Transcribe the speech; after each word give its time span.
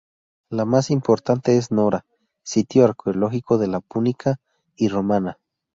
La 0.49 0.65
más 0.65 0.89
importante 0.89 1.57
es 1.57 1.71
Nora, 1.71 2.07
sitio 2.41 2.85
arqueológico 2.85 3.59
de 3.59 3.67
la 3.67 3.81
púnica 3.81 4.39
y 4.75 4.87
romana. 4.87 5.37